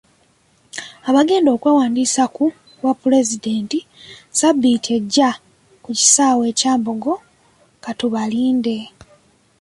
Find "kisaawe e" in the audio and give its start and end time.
5.97-6.55